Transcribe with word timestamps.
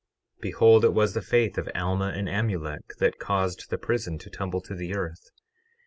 12:13 0.37 0.41
Behold, 0.41 0.83
it 0.83 0.93
was 0.95 1.13
the 1.13 1.21
faith 1.21 1.59
of 1.59 1.69
Alma 1.75 2.07
and 2.07 2.27
Amulek 2.27 2.97
that 2.97 3.19
caused 3.19 3.69
the 3.69 3.77
prison 3.77 4.17
to 4.17 4.31
tumble 4.31 4.61
to 4.61 4.73
the 4.73 4.95
earth. 4.95 5.29